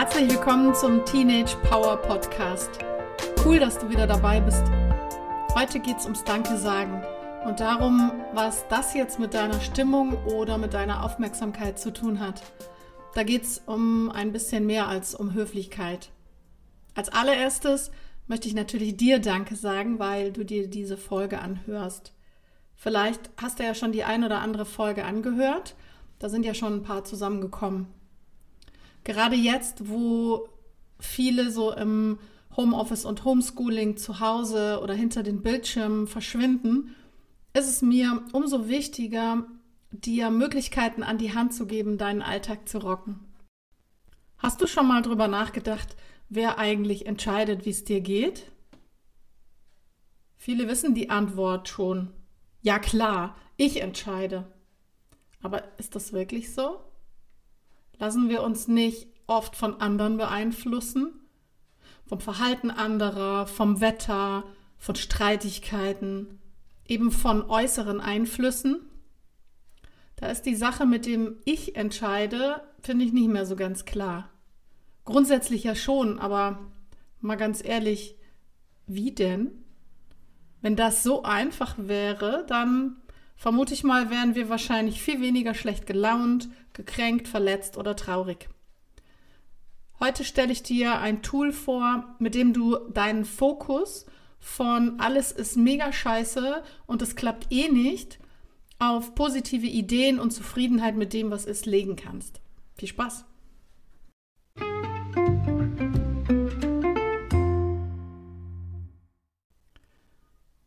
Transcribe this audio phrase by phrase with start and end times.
[0.00, 2.70] Herzlich willkommen zum Teenage Power Podcast.
[3.44, 4.64] Cool, dass du wieder dabei bist.
[5.54, 7.04] Heute geht es ums Danke sagen
[7.44, 12.42] und darum, was das jetzt mit deiner Stimmung oder mit deiner Aufmerksamkeit zu tun hat.
[13.14, 16.08] Da geht es um ein bisschen mehr als um Höflichkeit.
[16.94, 17.90] Als allererstes
[18.26, 22.14] möchte ich natürlich dir Danke sagen, weil du dir diese Folge anhörst.
[22.74, 25.76] Vielleicht hast du ja schon die ein oder andere Folge angehört.
[26.18, 27.99] Da sind ja schon ein paar zusammengekommen.
[29.04, 30.48] Gerade jetzt, wo
[30.98, 32.18] viele so im
[32.56, 36.94] Homeoffice und Homeschooling zu Hause oder hinter den Bildschirmen verschwinden,
[37.52, 39.46] ist es mir umso wichtiger,
[39.90, 43.20] dir Möglichkeiten an die Hand zu geben, deinen Alltag zu rocken.
[44.38, 45.96] Hast du schon mal drüber nachgedacht,
[46.28, 48.50] wer eigentlich entscheidet, wie es dir geht?
[50.36, 52.12] Viele wissen die Antwort schon.
[52.62, 54.50] Ja klar, ich entscheide.
[55.42, 56.80] Aber ist das wirklich so?
[58.00, 61.12] Lassen wir uns nicht oft von anderen beeinflussen?
[62.06, 64.44] Vom Verhalten anderer, vom Wetter,
[64.78, 66.40] von Streitigkeiten,
[66.88, 68.80] eben von äußeren Einflüssen?
[70.16, 74.30] Da ist die Sache mit dem Ich entscheide, finde ich nicht mehr so ganz klar.
[75.04, 76.58] Grundsätzlich ja schon, aber
[77.20, 78.16] mal ganz ehrlich,
[78.86, 79.50] wie denn?
[80.62, 82.96] Wenn das so einfach wäre, dann
[83.40, 88.50] vermute ich mal, wären wir wahrscheinlich viel weniger schlecht gelaunt, gekränkt, verletzt oder traurig.
[89.98, 94.04] Heute stelle ich dir ein Tool vor, mit dem du deinen Fokus
[94.40, 98.18] von alles ist mega scheiße und es klappt eh nicht
[98.78, 102.42] auf positive Ideen und Zufriedenheit mit dem, was ist, legen kannst.
[102.74, 103.24] Viel Spaß!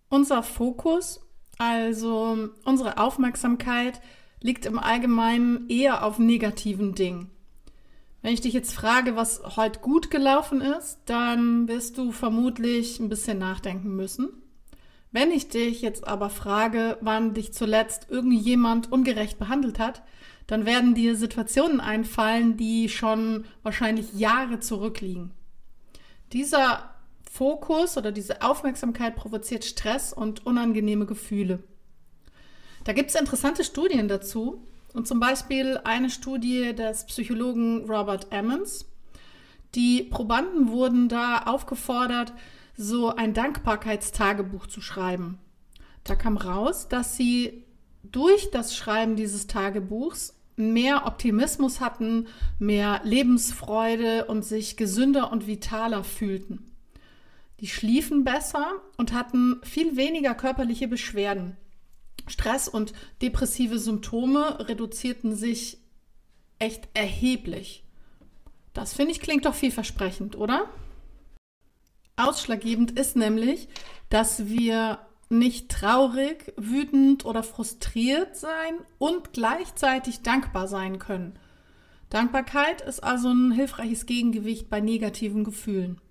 [0.10, 1.20] Unser Fokus,
[1.64, 4.02] also unsere Aufmerksamkeit,
[4.42, 7.30] liegt im Allgemeinen eher auf negativen Dingen.
[8.22, 13.10] Wenn ich dich jetzt frage, was heute gut gelaufen ist, dann wirst du vermutlich ein
[13.10, 14.30] bisschen nachdenken müssen.
[15.12, 20.04] Wenn ich dich jetzt aber frage, wann dich zuletzt irgendjemand ungerecht behandelt hat,
[20.48, 25.32] dann werden dir Situationen einfallen, die schon wahrscheinlich Jahre zurückliegen.
[26.34, 26.93] Dieser
[27.34, 31.64] Fokus oder diese Aufmerksamkeit provoziert Stress und unangenehme Gefühle.
[32.84, 34.68] Da gibt es interessante Studien dazu.
[34.94, 38.86] Und zum Beispiel eine Studie des Psychologen Robert Emmons.
[39.74, 42.34] Die Probanden wurden da aufgefordert,
[42.78, 45.40] so ein Dankbarkeitstagebuch zu schreiben.
[46.04, 47.64] Da kam raus, dass sie
[48.04, 52.28] durch das Schreiben dieses Tagebuchs mehr Optimismus hatten,
[52.60, 56.70] mehr Lebensfreude und sich gesünder und vitaler fühlten.
[57.64, 61.56] Die schliefen besser und hatten viel weniger körperliche Beschwerden.
[62.28, 62.92] Stress und
[63.22, 65.78] depressive Symptome reduzierten sich
[66.60, 67.86] echt erheblich.
[68.74, 70.70] Das finde ich klingt doch vielversprechend, oder?
[72.18, 73.70] Ausschlaggebend ist nämlich,
[74.10, 81.40] dass wir nicht traurig, wütend oder frustriert sein und gleichzeitig dankbar sein können.
[82.10, 86.02] Dankbarkeit ist also ein hilfreiches Gegengewicht bei negativen Gefühlen.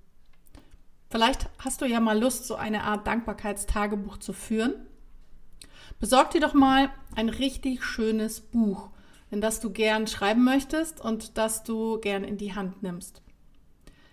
[1.13, 4.73] Vielleicht hast du ja mal Lust, so eine Art Dankbarkeitstagebuch zu führen.
[6.01, 8.89] Besorg dir doch mal ein richtig schönes Buch,
[9.31, 13.21] in das du gern schreiben möchtest und das du gern in die Hand nimmst.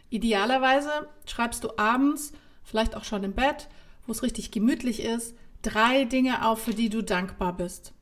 [0.09, 2.33] Idealerweise schreibst du abends,
[2.65, 3.69] vielleicht auch schon im Bett,
[4.05, 7.93] wo es richtig gemütlich ist, drei Dinge auf, für die du dankbar bist.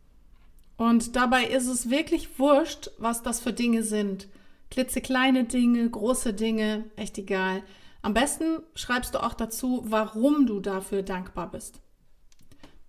[0.76, 4.28] Und dabei ist es wirklich wurscht, was das für Dinge sind.
[4.72, 7.62] Klitzekleine Dinge, große Dinge, echt egal.
[8.02, 11.82] Am besten schreibst du auch dazu, warum du dafür dankbar bist.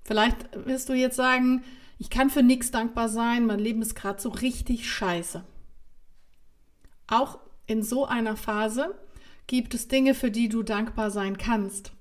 [0.05, 1.65] Vielleicht wirst du jetzt sagen,
[1.99, 5.45] ich kann für nichts dankbar sein, mein Leben ist gerade so richtig scheiße.
[7.09, 8.95] Auch in so einer Phase
[9.47, 11.93] gibt es Dinge, für die du dankbar sein kannst.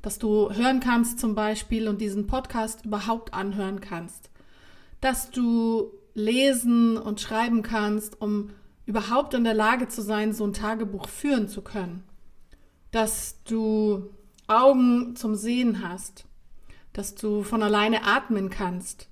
[0.00, 4.30] Dass du hören kannst zum Beispiel und diesen Podcast überhaupt anhören kannst.
[5.00, 8.50] Dass du lesen und schreiben kannst, um
[8.84, 12.02] überhaupt in der Lage zu sein, so ein Tagebuch führen zu können
[12.92, 14.10] dass du
[14.46, 16.26] Augen zum Sehen hast,
[16.92, 19.08] dass du von alleine atmen kannst.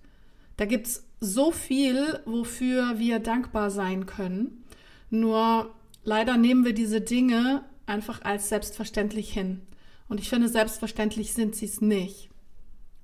[0.56, 4.64] Da gibt es so viel, wofür wir dankbar sein können.
[5.08, 5.74] Nur
[6.04, 9.62] leider nehmen wir diese Dinge einfach als selbstverständlich hin.
[10.08, 12.28] Und ich finde, selbstverständlich sind sie es nicht.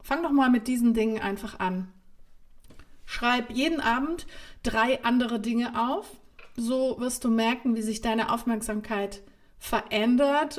[0.03, 1.89] Fang doch mal mit diesen Dingen einfach an.
[3.07, 4.27] Schreib jeden Abend
[4.63, 6.07] drei andere Dinge auf.
[6.57, 9.36] So wirst du merken, wie sich deine Aufmerksamkeit verändert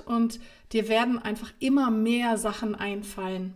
[0.05, 0.39] und
[0.71, 3.53] dir werden einfach immer mehr Sachen einfallen.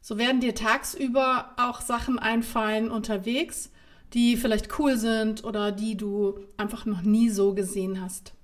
[0.00, 3.70] So werden dir tagsüber auch Sachen einfallen unterwegs,
[4.14, 8.34] die vielleicht cool sind oder die du einfach noch nie so gesehen hast.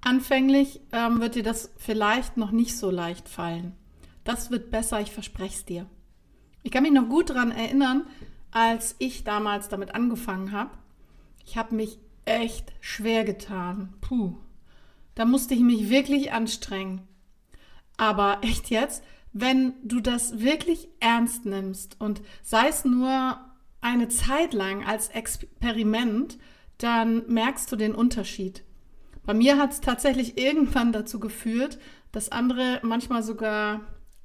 [0.00, 3.74] Anfänglich ähm, wird dir das vielleicht noch nicht so leicht fallen.
[4.24, 5.86] Das wird besser, ich verspreche es dir.
[6.62, 8.06] Ich kann mich noch gut daran erinnern,
[8.50, 10.70] als ich damals damit angefangen habe.
[11.44, 11.98] Ich habe mich
[12.28, 13.94] echt schwer getan.
[14.00, 14.36] Puh.
[15.14, 17.02] Da musste ich mich wirklich anstrengen.
[17.96, 19.02] Aber echt jetzt,
[19.32, 23.38] wenn du das wirklich ernst nimmst und sei es nur
[23.80, 26.38] eine Zeit lang als Experiment,
[26.78, 28.62] dann merkst du den Unterschied.
[29.24, 31.78] Bei mir hat es tatsächlich irgendwann dazu geführt,
[32.12, 33.80] dass andere manchmal sogar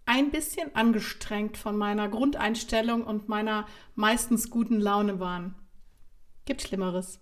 [0.05, 3.65] ein bisschen angestrengt von meiner Grundeinstellung und meiner
[3.95, 5.55] meistens guten Laune waren.
[6.45, 7.19] Gibt Schlimmeres.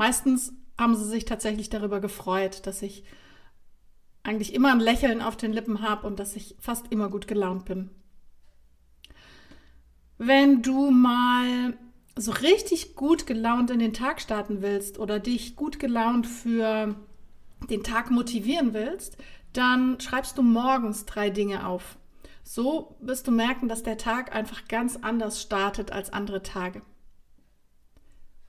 [0.00, 3.04] Meistens haben sie sich tatsächlich darüber gefreut, dass ich
[4.22, 7.66] eigentlich immer ein Lächeln auf den Lippen habe und dass ich fast immer gut gelaunt
[7.66, 7.90] bin.
[10.16, 11.76] Wenn du mal
[12.16, 16.96] so richtig gut gelaunt in den Tag starten willst oder dich gut gelaunt für
[17.68, 19.18] den Tag motivieren willst,
[19.52, 21.98] dann schreibst du morgens drei Dinge auf.
[22.42, 26.80] So wirst du merken, dass der Tag einfach ganz anders startet als andere Tage.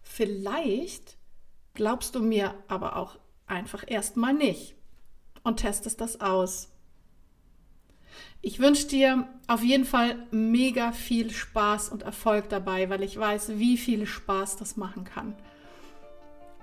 [0.01, 1.17] Vielleicht
[1.73, 4.75] glaubst du mir aber auch einfach erstmal nicht
[5.43, 6.69] und testest das aus.
[8.41, 13.59] Ich wünsche dir auf jeden Fall mega viel Spaß und Erfolg dabei, weil ich weiß,
[13.59, 15.35] wie viel Spaß das machen kann.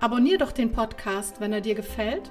[0.00, 2.30] Abonnier doch den Podcast, wenn er dir gefällt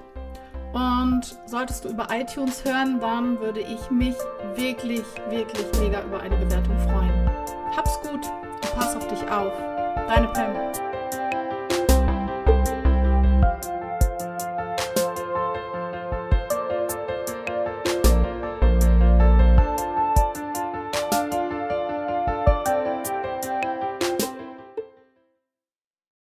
[0.74, 4.16] und solltest du über iTunes hören, dann würde ich mich
[4.56, 7.30] wirklich, wirklich mega über eine Bewertung freuen.
[7.76, 9.54] Hab's gut und pass auf dich auf.
[10.08, 10.87] Deine Pam.